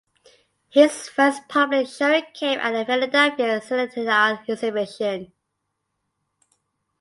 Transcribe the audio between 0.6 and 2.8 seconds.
His first public showing came at